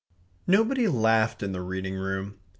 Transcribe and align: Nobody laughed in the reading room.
Nobody 0.47 0.87
laughed 0.87 1.43
in 1.43 1.51
the 1.51 1.61
reading 1.61 1.93
room. 1.93 2.39